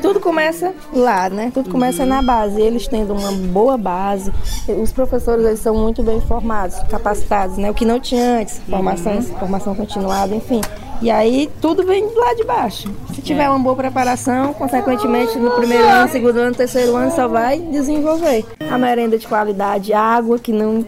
Tudo 0.00 0.20
começa 0.20 0.72
lá, 0.92 1.28
né? 1.28 1.50
Tudo 1.52 1.68
começa 1.68 2.06
na 2.06 2.22
base. 2.22 2.60
Eles 2.60 2.86
tendo 2.86 3.12
uma 3.12 3.32
boa 3.32 3.76
base. 3.76 4.32
Os 4.80 4.92
professores 4.92 5.44
eles 5.44 5.58
são 5.58 5.74
muito 5.74 6.04
bem 6.04 6.20
formados, 6.20 6.78
capacitados, 6.88 7.56
né? 7.58 7.68
O 7.68 7.74
que 7.74 7.84
não 7.84 7.98
tinha 7.98 8.38
antes, 8.38 8.60
formação, 8.60 9.20
formação 9.22 9.74
continuada, 9.74 10.34
enfim. 10.34 10.60
E 11.02 11.10
aí 11.10 11.50
tudo 11.60 11.84
vem 11.84 12.04
lá 12.14 12.34
de 12.34 12.44
baixo. 12.44 12.88
Se 13.12 13.20
tiver 13.20 13.48
uma 13.48 13.58
boa 13.58 13.74
preparação, 13.74 14.54
consequentemente 14.54 15.36
no 15.36 15.50
primeiro 15.50 15.84
ano, 15.84 16.08
segundo 16.08 16.36
ano, 16.38 16.54
terceiro 16.54 16.94
ano 16.94 17.10
só 17.10 17.26
vai 17.26 17.58
desenvolver. 17.58 18.44
A 18.70 18.78
merenda 18.78 19.18
de 19.18 19.26
qualidade, 19.26 19.92
água 19.92 20.38
que 20.38 20.52
não, 20.52 20.86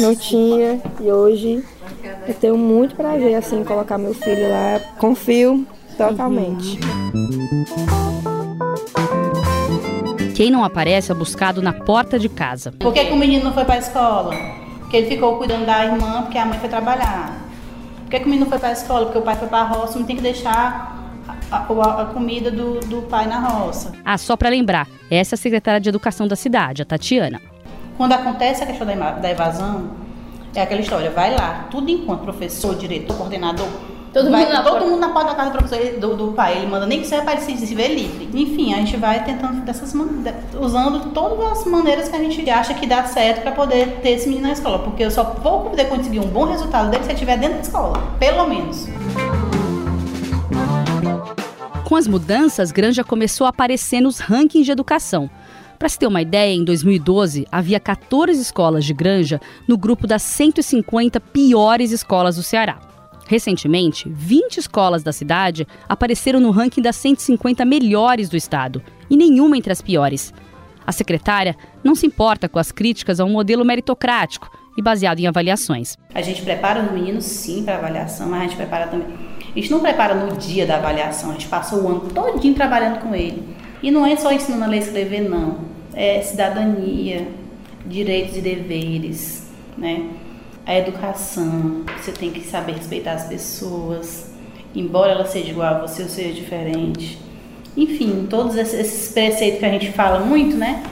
não 0.00 0.16
tinha 0.16 0.80
e 1.00 1.12
hoje 1.12 1.64
eu 2.26 2.34
tenho 2.34 2.56
muito 2.56 2.94
prazer 2.94 3.34
assim 3.34 3.60
em 3.60 3.64
colocar 3.64 3.98
meu 3.98 4.14
filho 4.14 4.48
lá. 4.48 4.80
Confio 4.98 5.66
totalmente. 5.96 6.78
Quem 10.34 10.50
não 10.50 10.64
aparece 10.64 11.12
é 11.12 11.14
buscado 11.14 11.60
na 11.60 11.72
porta 11.72 12.18
de 12.18 12.28
casa. 12.28 12.72
Por 12.72 12.92
que, 12.92 13.04
que 13.04 13.12
o 13.12 13.16
menino 13.16 13.44
não 13.44 13.52
foi 13.52 13.64
para 13.64 13.74
a 13.74 13.78
escola? 13.78 14.34
Porque 14.78 14.96
ele 14.96 15.06
ficou 15.06 15.36
cuidando 15.36 15.66
da 15.66 15.84
irmã, 15.84 16.22
porque 16.22 16.38
a 16.38 16.46
mãe 16.46 16.58
foi 16.58 16.68
trabalhar. 16.68 17.38
Por 18.02 18.10
que, 18.10 18.18
que 18.18 18.24
o 18.24 18.28
menino 18.28 18.44
não 18.44 18.50
foi 18.50 18.58
para 18.58 18.70
a 18.70 18.72
escola? 18.72 19.06
Porque 19.06 19.18
o 19.18 19.22
pai 19.22 19.36
foi 19.36 19.48
para 19.48 19.58
a 19.58 19.64
roça, 19.64 19.98
não 19.98 20.06
tem 20.06 20.16
que 20.16 20.22
deixar 20.22 20.98
a, 21.50 21.56
a, 21.56 22.02
a 22.02 22.04
comida 22.06 22.50
do, 22.50 22.80
do 22.80 23.02
pai 23.02 23.26
na 23.26 23.40
roça. 23.40 23.92
Ah, 24.04 24.18
só 24.18 24.36
para 24.36 24.48
lembrar, 24.48 24.88
essa 25.10 25.34
é 25.34 25.36
a 25.36 25.38
secretária 25.38 25.80
de 25.80 25.88
Educação 25.88 26.26
da 26.26 26.36
cidade, 26.36 26.82
a 26.82 26.84
Tatiana. 26.84 27.40
Quando 27.96 28.12
acontece 28.12 28.62
a 28.62 28.66
questão 28.66 28.86
da, 28.86 29.12
da 29.12 29.30
evasão, 29.30 30.01
é 30.54 30.62
aquela 30.62 30.80
história, 30.80 31.10
vai 31.10 31.34
lá, 31.34 31.68
tudo 31.70 31.90
enquanto 31.90 32.22
professor, 32.22 32.74
diretor, 32.74 33.16
coordenador, 33.16 33.68
Todo 34.12 34.30
vai, 34.30 34.42
mundo 34.42 34.52
na 34.52 34.62
todo 34.62 34.72
porta. 34.72 34.86
mundo 34.86 35.00
na 35.00 35.08
porta 35.08 35.30
da 35.30 35.34
casa 35.34 35.50
do 35.50 35.58
professor, 35.58 35.98
do, 35.98 36.16
do 36.16 36.32
pai, 36.32 36.58
ele 36.58 36.66
manda 36.66 36.84
nem 36.84 37.00
que 37.00 37.06
seja 37.06 37.22
para 37.22 37.32
ele 37.32 37.56
se, 37.56 37.74
ver 37.74 37.88
livre. 37.94 38.28
Enfim, 38.34 38.74
a 38.74 38.76
gente 38.76 38.98
vai 38.98 39.24
tentando 39.24 39.62
dessas 39.62 39.94
usando 40.60 41.12
todas 41.14 41.60
as 41.60 41.64
maneiras 41.64 42.10
que 42.10 42.16
a 42.16 42.18
gente 42.18 42.50
acha 42.50 42.74
que 42.74 42.86
dá 42.86 43.04
certo 43.04 43.40
para 43.40 43.52
poder 43.52 44.00
ter 44.02 44.10
esse 44.10 44.28
menino 44.28 44.48
na 44.48 44.52
escola, 44.52 44.80
porque 44.80 45.02
eu 45.02 45.10
só 45.10 45.24
vou 45.42 45.62
poder 45.70 45.86
conseguir 45.86 46.20
um 46.20 46.28
bom 46.28 46.44
resultado 46.44 46.90
dele 46.90 47.04
se 47.04 47.08
ele 47.08 47.14
estiver 47.14 47.38
dentro 47.38 47.56
da 47.56 47.62
escola, 47.62 47.94
pelo 48.18 48.46
menos. 48.46 48.86
Com 51.84 51.96
as 51.96 52.06
mudanças, 52.06 52.70
Granja 52.70 53.02
começou 53.02 53.46
a 53.46 53.50
aparecer 53.50 54.02
nos 54.02 54.18
rankings 54.18 54.66
de 54.66 54.72
educação. 54.72 55.30
Para 55.82 55.88
se 55.88 55.98
ter 55.98 56.06
uma 56.06 56.22
ideia, 56.22 56.54
em 56.54 56.62
2012 56.62 57.44
havia 57.50 57.80
14 57.80 58.40
escolas 58.40 58.84
de 58.84 58.94
Granja 58.94 59.40
no 59.66 59.76
grupo 59.76 60.06
das 60.06 60.22
150 60.22 61.18
piores 61.18 61.90
escolas 61.90 62.36
do 62.36 62.42
Ceará. 62.44 62.78
Recentemente, 63.26 64.08
20 64.08 64.58
escolas 64.58 65.02
da 65.02 65.12
cidade 65.12 65.66
apareceram 65.88 66.38
no 66.38 66.52
ranking 66.52 66.80
das 66.80 66.94
150 66.94 67.64
melhores 67.64 68.28
do 68.28 68.36
estado, 68.36 68.80
e 69.10 69.16
nenhuma 69.16 69.58
entre 69.58 69.72
as 69.72 69.82
piores. 69.82 70.32
A 70.86 70.92
secretária 70.92 71.56
não 71.82 71.96
se 71.96 72.06
importa 72.06 72.48
com 72.48 72.60
as 72.60 72.70
críticas 72.70 73.18
a 73.18 73.24
um 73.24 73.32
modelo 73.32 73.64
meritocrático 73.64 74.48
e 74.78 74.82
baseado 74.82 75.18
em 75.18 75.26
avaliações. 75.26 75.96
A 76.14 76.22
gente 76.22 76.42
prepara 76.42 76.80
os 76.80 76.92
meninos 76.92 77.24
sim 77.24 77.64
para 77.64 77.78
avaliação, 77.78 78.28
mas 78.28 78.42
a 78.42 78.44
gente 78.44 78.56
prepara 78.56 78.86
também. 78.86 79.08
A 79.50 79.58
gente 79.58 79.72
não 79.72 79.80
prepara 79.80 80.14
no 80.14 80.36
dia 80.36 80.64
da 80.64 80.76
avaliação, 80.76 81.30
a 81.30 81.32
gente 81.32 81.48
passa 81.48 81.74
o 81.74 81.88
ano 81.88 82.02
todinho 82.02 82.54
trabalhando 82.54 83.00
com 83.00 83.12
ele. 83.12 83.60
E 83.82 83.90
não 83.90 84.06
é 84.06 84.16
só 84.16 84.30
ensinando 84.32 84.64
a 84.64 84.66
ler 84.66 84.76
e 84.78 84.80
escrever, 84.80 85.28
não. 85.28 85.58
É 85.94 86.20
cidadania, 86.22 87.26
direitos 87.86 88.36
e 88.36 88.40
deveres, 88.40 89.50
né? 89.76 90.06
A 90.64 90.78
educação, 90.78 91.82
você 92.00 92.12
tem 92.12 92.30
que 92.30 92.40
saber 92.42 92.72
respeitar 92.76 93.12
as 93.14 93.24
pessoas, 93.24 94.30
embora 94.74 95.12
ela 95.12 95.24
seja 95.26 95.50
igual 95.50 95.74
a 95.74 95.78
você 95.80 96.04
ou 96.04 96.08
seja 96.08 96.32
diferente. 96.32 97.18
Enfim, 97.76 98.26
todos 98.30 98.54
esses- 98.56 99.10
preceitos 99.12 99.58
que 99.58 99.64
a 99.64 99.70
gente 99.70 99.90
fala 99.92 100.20
muito, 100.20 100.56
né? 100.56 100.82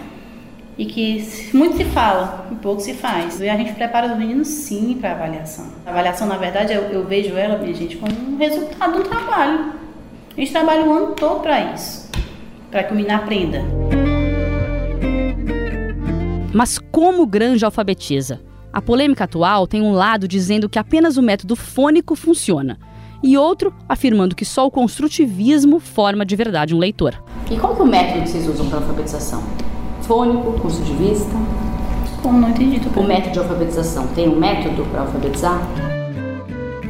E 0.76 0.86
que 0.86 1.24
muito 1.52 1.76
se 1.76 1.84
fala 1.84 2.48
e 2.50 2.54
pouco 2.56 2.80
se 2.80 2.94
faz. 2.94 3.38
E 3.40 3.48
a 3.48 3.56
gente 3.56 3.72
prepara 3.74 4.08
os 4.12 4.18
meninos 4.18 4.48
sim 4.48 4.96
para 5.00 5.12
avaliação. 5.12 5.66
A 5.86 5.90
avaliação, 5.90 6.26
na 6.26 6.36
verdade, 6.38 6.72
eu, 6.72 6.82
eu 6.84 7.04
vejo 7.04 7.36
ela, 7.36 7.58
minha 7.58 7.74
gente, 7.74 7.96
como 7.98 8.12
um 8.12 8.36
resultado 8.38 8.94
do 8.98 9.04
trabalho. 9.08 9.74
A 10.36 10.40
gente 10.40 10.52
trabalha 10.52 10.82
o 10.84 10.92
ano 10.92 11.14
todo 11.14 11.40
para 11.40 11.74
isso, 11.74 12.09
para 12.70 12.84
que 12.84 12.92
o 12.92 12.96
menino 12.96 13.14
aprenda. 13.14 13.62
Mas 16.52 16.78
como 16.78 17.26
Granja 17.26 17.66
alfabetiza? 17.66 18.40
A 18.72 18.80
polêmica 18.80 19.24
atual 19.24 19.66
tem 19.66 19.82
um 19.82 19.92
lado 19.92 20.28
dizendo 20.28 20.68
que 20.68 20.78
apenas 20.78 21.16
o 21.16 21.22
método 21.22 21.56
fônico 21.56 22.14
funciona, 22.14 22.78
e 23.22 23.36
outro 23.36 23.74
afirmando 23.88 24.34
que 24.34 24.44
só 24.44 24.66
o 24.66 24.70
construtivismo 24.70 25.78
forma 25.80 26.24
de 26.24 26.36
verdade 26.36 26.74
um 26.74 26.78
leitor. 26.78 27.22
E 27.50 27.56
qual 27.56 27.74
que 27.74 27.82
é 27.82 27.84
o 27.84 27.88
método 27.88 28.22
que 28.22 28.30
vocês 28.30 28.46
usam 28.48 28.68
para 28.68 28.78
alfabetização? 28.78 29.42
Fônico, 30.02 30.52
curso 30.60 30.82
de 30.82 30.92
vista? 30.94 31.30
Como 32.22 32.38
não 32.38 32.50
entendi? 32.50 32.80
O 32.96 33.02
método 33.02 33.32
de 33.32 33.38
alfabetização 33.38 34.06
tem 34.08 34.28
um 34.28 34.38
método 34.38 34.84
para 34.86 35.00
alfabetizar? 35.02 35.60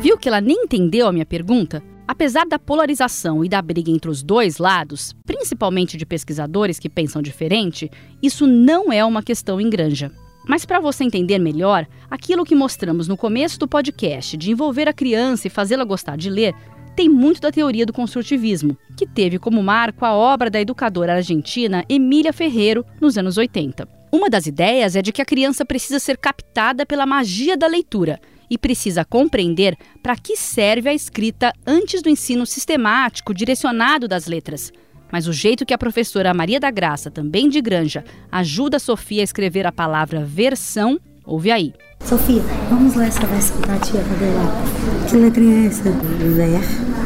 Viu 0.00 0.16
que 0.18 0.28
ela 0.28 0.40
nem 0.40 0.64
entendeu 0.64 1.06
a 1.06 1.12
minha 1.12 1.26
pergunta? 1.26 1.82
Apesar 2.10 2.44
da 2.44 2.58
polarização 2.58 3.44
e 3.44 3.48
da 3.48 3.62
briga 3.62 3.88
entre 3.88 4.10
os 4.10 4.20
dois 4.20 4.58
lados, 4.58 5.14
principalmente 5.24 5.96
de 5.96 6.04
pesquisadores 6.04 6.76
que 6.76 6.88
pensam 6.88 7.22
diferente, 7.22 7.88
isso 8.20 8.48
não 8.48 8.92
é 8.92 9.04
uma 9.04 9.22
questão 9.22 9.60
em 9.60 9.70
granja. 9.70 10.10
Mas 10.44 10.64
para 10.64 10.80
você 10.80 11.04
entender 11.04 11.38
melhor, 11.38 11.86
aquilo 12.10 12.44
que 12.44 12.56
mostramos 12.56 13.06
no 13.06 13.16
começo 13.16 13.60
do 13.60 13.68
podcast 13.68 14.36
de 14.36 14.50
envolver 14.50 14.88
a 14.88 14.92
criança 14.92 15.46
e 15.46 15.50
fazê-la 15.50 15.84
gostar 15.84 16.16
de 16.16 16.28
ler, 16.28 16.52
tem 16.96 17.08
muito 17.08 17.40
da 17.40 17.52
teoria 17.52 17.86
do 17.86 17.92
construtivismo, 17.92 18.76
que 18.96 19.06
teve 19.06 19.38
como 19.38 19.62
marco 19.62 20.04
a 20.04 20.12
obra 20.12 20.50
da 20.50 20.60
educadora 20.60 21.14
argentina 21.14 21.84
Emília 21.88 22.32
Ferreiro 22.32 22.84
nos 23.00 23.16
anos 23.16 23.38
80. 23.38 23.88
Uma 24.10 24.28
das 24.28 24.46
ideias 24.48 24.96
é 24.96 25.02
de 25.02 25.12
que 25.12 25.22
a 25.22 25.24
criança 25.24 25.64
precisa 25.64 26.00
ser 26.00 26.16
captada 26.16 26.84
pela 26.84 27.06
magia 27.06 27.56
da 27.56 27.68
leitura 27.68 28.18
e 28.50 28.58
precisa 28.58 29.04
compreender 29.04 29.78
para 30.02 30.16
que 30.16 30.36
serve 30.36 30.88
a 30.88 30.94
escrita 30.94 31.52
antes 31.64 32.02
do 32.02 32.10
ensino 32.10 32.44
sistemático 32.44 33.32
direcionado 33.32 34.08
das 34.08 34.26
letras. 34.26 34.72
Mas 35.12 35.26
o 35.26 35.32
jeito 35.32 35.64
que 35.64 35.74
a 35.74 35.78
professora 35.78 36.34
Maria 36.34 36.60
da 36.60 36.70
Graça, 36.70 37.10
também 37.10 37.48
de 37.48 37.60
Granja, 37.60 38.04
ajuda 38.30 38.76
a 38.76 38.80
Sofia 38.80 39.22
a 39.22 39.24
escrever 39.24 39.66
a 39.66 39.72
palavra 39.72 40.24
versão, 40.24 41.00
ouve 41.24 41.50
aí. 41.50 41.72
Sofia, 42.04 42.42
vamos 42.68 42.94
ler 42.94 43.08
essa 43.08 43.26
versão 43.26 43.60
da 43.60 43.78
tia, 43.78 44.02
cadê 44.02 44.30
lá? 44.30 45.06
Que 45.08 45.16
letrinha 45.16 45.64
é 45.64 45.66
essa? 45.66 45.90
Ver. 45.90 47.00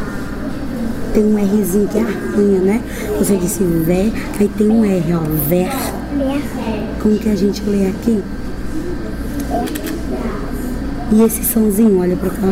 Tem 1.15 1.25
um 1.25 1.37
Rzinho 1.37 1.89
que 1.89 1.99
arranha, 1.99 2.61
né? 2.61 2.83
Você 3.19 3.37
disse 3.37 3.63
ver, 3.63 4.13
aí 4.39 4.49
tem 4.49 4.69
um 4.69 4.85
R, 4.85 5.15
ó, 5.15 5.21
ver. 5.49 5.69
Como 7.01 7.19
que 7.19 7.29
a 7.29 7.37
gente 7.37 7.63
lê 7.63 7.87
aqui? 7.87 8.23
E 11.13 11.23
esse 11.23 11.45
sonzinho, 11.45 12.01
olha 12.01 12.17
pra 12.17 12.31
cá. 12.31 12.47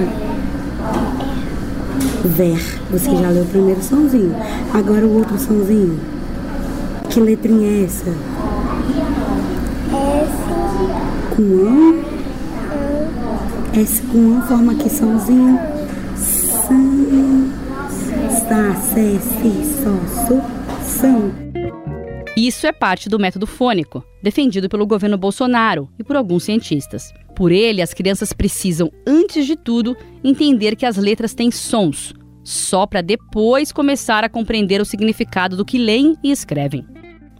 Ver. 2.25 2.59
Você 2.91 3.11
já 3.17 3.31
leu 3.31 3.43
o 3.43 3.47
primeiro 3.47 3.83
sonzinho. 3.83 4.35
Agora 4.73 5.07
o 5.07 5.17
outro 5.19 5.39
sonzinho. 5.39 5.99
Que 7.09 7.21
letrinha 7.21 7.69
é 7.69 7.85
essa? 7.85 8.13
Com 11.35 11.43
an. 11.43 12.03
S 13.75 14.03
com 14.03 14.37
an 14.37 14.43
forma 14.43 14.73
aqui 14.73 14.91
sonzinho. 14.91 15.59
Sam. 16.17 17.51
Sa, 18.31 18.75
se, 18.75 19.19
si, 19.19 19.53
so, 19.83 19.99
su, 20.27 20.43
sam. 20.85 21.33
Isso 22.37 22.67
é 22.67 22.73
parte 22.73 23.09
do 23.09 23.19
método 23.19 23.47
fônico, 23.47 24.03
defendido 24.23 24.69
pelo 24.69 24.87
governo 24.87 25.19
Bolsonaro 25.19 25.89
e 25.99 26.05
por 26.05 26.17
alguns 26.17 26.45
cientistas. 26.45 27.13
Por 27.43 27.51
ele, 27.51 27.83
as 27.83 27.93
crianças 27.93 28.33
precisam, 28.33 28.89
antes 29.05 29.47
de 29.47 29.57
tudo, 29.57 29.97
entender 30.23 30.77
que 30.77 30.87
as 30.87 30.97
letras 30.97 31.35
têm 31.35 31.51
sons, 31.51 32.15
só 32.45 32.87
para 32.87 33.01
depois 33.01 33.73
começar 33.73 34.23
a 34.23 34.29
compreender 34.29 34.81
o 34.81 34.85
significado 34.85 35.57
do 35.57 35.65
que 35.65 35.77
leem 35.77 36.17
e 36.23 36.31
escrevem. 36.31 36.87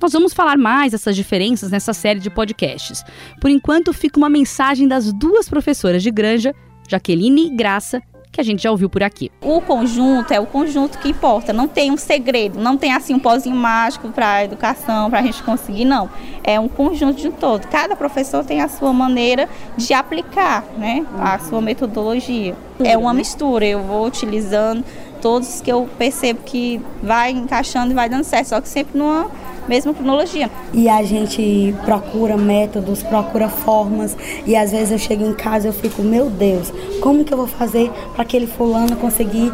Nós 0.01 0.13
vamos 0.13 0.35
falar 0.35 0.59
mais 0.59 0.91
dessas 0.91 1.15
diferenças 1.15 1.71
nessa 1.71 1.93
série 1.93 2.19
de 2.19 2.31
podcasts. 2.31 3.05
Por 3.41 3.49
enquanto, 3.49 3.93
fica 3.93 4.19
uma 4.19 4.29
mensagem 4.29 4.89
das 4.89 5.13
duas 5.13 5.49
professoras 5.49 6.03
de 6.03 6.11
Granja, 6.11 6.53
Jaqueline 6.91 7.55
Graça, 7.55 8.03
que 8.33 8.41
a 8.41 8.45
gente 8.45 8.63
já 8.63 8.71
ouviu 8.71 8.89
por 8.89 9.03
aqui. 9.03 9.31
O 9.43 9.61
conjunto 9.61 10.33
é 10.33 10.41
o 10.41 10.47
conjunto 10.47 10.99
que 10.99 11.11
importa, 11.11 11.53
não 11.53 11.69
tem 11.69 11.91
um 11.91 11.99
segredo, 11.99 12.59
não 12.59 12.79
tem 12.79 12.95
assim 12.95 13.13
um 13.13 13.19
pozinho 13.19 13.55
mágico 13.55 14.09
para 14.09 14.33
a 14.33 14.45
educação, 14.45 15.11
para 15.11 15.21
a 15.21 15.23
gente 15.23 15.43
conseguir, 15.43 15.85
não. 15.85 16.09
É 16.43 16.59
um 16.59 16.67
conjunto 16.67 17.21
de 17.21 17.31
todo. 17.31 17.69
Cada 17.69 17.95
professor 17.95 18.43
tem 18.43 18.63
a 18.63 18.69
sua 18.69 18.93
maneira 18.93 19.49
de 19.77 19.93
aplicar 19.93 20.65
né, 20.79 21.05
a 21.21 21.39
sua 21.39 21.61
metodologia. 21.61 22.57
É 22.83 22.97
uma 22.97 23.13
mistura, 23.13 23.67
eu 23.67 23.83
vou 23.83 24.07
utilizando 24.07 24.83
todos 25.23 25.61
que 25.61 25.73
eu 25.73 25.89
percebo 25.97 26.41
que 26.45 26.81
vai 27.03 27.31
encaixando 27.31 27.93
e 27.93 27.95
vai 27.95 28.09
dando 28.09 28.25
certo, 28.25 28.49
só 28.49 28.61
que 28.61 28.69
sempre 28.69 28.99
numa 28.99 29.31
mesma 29.69 29.95
cronologia. 29.95 30.51
E 30.73 30.89
a 30.89 31.03
gente 31.05 31.73
procura 31.85 32.37
métodos, 32.37 33.03
procura 33.03 33.49
formas, 33.49 34.17
e 34.45 34.57
às 34.57 34.73
vezes 34.73 34.91
eu 34.91 34.99
chego 34.99 35.25
em 35.25 35.33
casa 35.33 35.67
e 35.67 35.71
eu 35.71 35.73
fico, 35.73 36.03
meu 36.03 36.29
Deus, 36.29 36.73
como 37.01 37.25
que 37.25 37.33
eu 37.33 37.39
vou 37.39 37.47
fazer 37.47 37.91
para 38.13 38.23
aquele 38.23 38.49
fulano 38.49 38.97
conseguir 38.97 39.53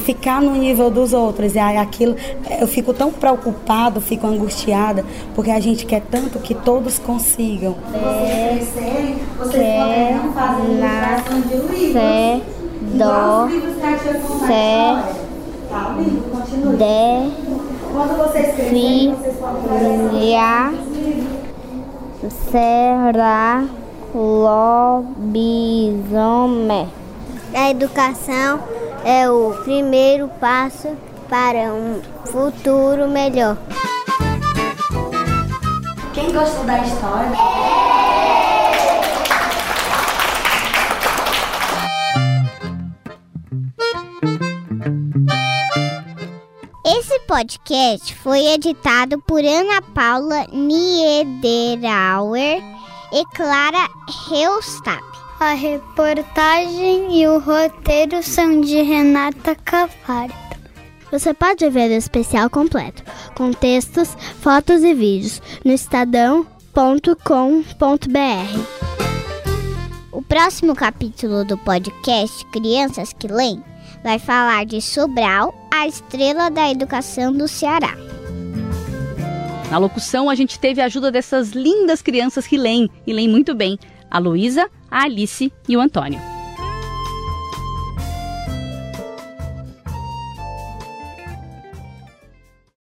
ficar 0.00 0.40
no 0.40 0.52
nível 0.52 0.90
dos 0.90 1.12
outros? 1.12 1.54
E 1.54 1.58
aí 1.58 1.76
aquilo, 1.76 2.16
eu 2.58 2.66
fico 2.66 2.94
tão 2.94 3.12
preocupado, 3.12 4.00
fico 4.00 4.26
angustiada, 4.26 5.04
porque 5.34 5.50
a 5.50 5.60
gente 5.60 5.84
quer 5.84 6.02
tanto 6.10 6.38
que 6.38 6.54
todos 6.54 6.98
consigam. 6.98 7.76
Vocês 7.92 8.70
crescerem, 8.72 9.16
vocês 9.38 9.82
poderão 9.82 10.32
fazer 10.32 10.62
ilustração 10.64 11.40
de 11.42 11.56
livros. 11.56 12.60
Dó, 12.94 13.46
fé, 14.46 15.04
podem 15.70 16.10
Filha 18.68 20.72
será 22.50 23.64
lobisomem. 24.14 25.26
A 27.54 27.70
educação 27.70 28.60
é 29.04 29.30
o 29.30 29.52
primeiro 29.64 30.28
passo 30.40 30.88
para 31.28 31.72
um 31.72 32.00
futuro 32.26 33.06
melhor. 33.08 33.56
Quem 36.12 36.32
gostou 36.32 36.64
da 36.64 36.80
história? 36.80 37.89
Podcast 47.30 48.12
foi 48.16 48.44
editado 48.44 49.20
por 49.20 49.44
Ana 49.44 49.80
Paula 49.80 50.48
Niederauer 50.52 51.80
e 53.12 53.24
Clara 53.36 53.88
Reustap. 54.28 55.00
A 55.38 55.52
reportagem 55.52 57.20
e 57.20 57.28
o 57.28 57.38
roteiro 57.38 58.20
são 58.20 58.60
de 58.60 58.82
Renata 58.82 59.54
Cafardo. 59.54 60.34
Você 61.12 61.32
pode 61.32 61.70
ver 61.70 61.92
o 61.92 61.94
especial 61.94 62.50
completo, 62.50 63.04
com 63.36 63.52
textos, 63.52 64.08
fotos 64.40 64.82
e 64.82 64.92
vídeos, 64.92 65.40
no 65.64 65.70
estadão.com.br. 65.70 66.50
O 70.10 70.20
próximo 70.20 70.74
capítulo 70.74 71.44
do 71.44 71.56
podcast 71.56 72.44
Crianças 72.46 73.12
que 73.12 73.28
Leem 73.28 73.69
vai 74.02 74.18
falar 74.18 74.64
de 74.64 74.80
Sobral, 74.80 75.54
a 75.72 75.86
estrela 75.86 76.50
da 76.50 76.70
educação 76.70 77.32
do 77.32 77.46
Ceará. 77.46 77.94
Na 79.70 79.78
locução, 79.78 80.28
a 80.28 80.34
gente 80.34 80.58
teve 80.58 80.80
a 80.80 80.86
ajuda 80.86 81.12
dessas 81.12 81.50
lindas 81.50 82.02
crianças 82.02 82.46
que 82.46 82.56
leem, 82.56 82.90
e 83.06 83.12
leem 83.12 83.28
muito 83.28 83.54
bem, 83.54 83.78
a 84.10 84.18
Luísa, 84.18 84.68
a 84.90 85.04
Alice 85.04 85.52
e 85.68 85.76
o 85.76 85.80
Antônio. 85.80 86.29